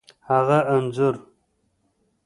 هغه 0.29 0.59
انځور، 0.73 1.15